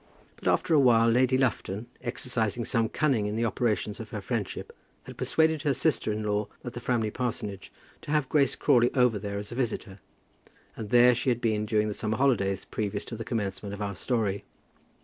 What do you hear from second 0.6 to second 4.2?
a while, Lady Lufton, exercising some cunning in the operations of her